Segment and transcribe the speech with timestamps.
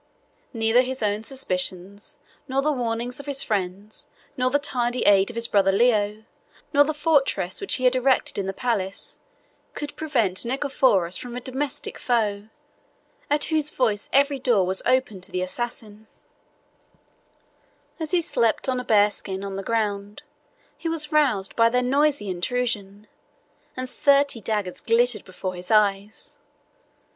[0.51, 2.17] Neither his own suspicions,
[2.47, 6.23] nor the warnings of his friends, nor the tardy aid of his brother Leo,
[6.73, 9.19] nor the fortress which he had erected in the palace,
[9.75, 12.47] could protect Nicephorus from a domestic foe,
[13.29, 16.07] at whose voice every door was open to the assassins.
[17.99, 20.23] As he slept on a bear skin on the ground,
[20.79, 23.05] he was roused by their noisy intrusion,
[23.77, 26.39] and thirty daggers glittered before his eyes.